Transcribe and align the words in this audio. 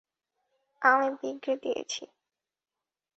আমি 0.81 1.07
বিগড়ে 1.19 1.53
দিয়েছি। 1.63 2.03